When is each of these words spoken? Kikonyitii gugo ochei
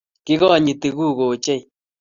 Kikonyitii 0.25 0.95
gugo 0.97 1.23
ochei 1.33 1.61